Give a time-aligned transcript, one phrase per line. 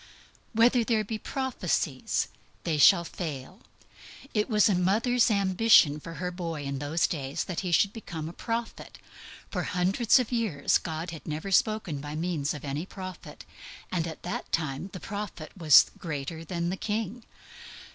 [0.53, 2.27] "Whether there be prophecies,
[2.63, 3.57] they shall be done away."
[4.33, 8.27] It was the mother's ambition for her boy in those days that he should become
[8.27, 8.97] a prophet.
[9.51, 13.45] For hundreds of years God had never spoken by means of any prophet,
[13.91, 17.23] and at that time the prophet was greater than the king.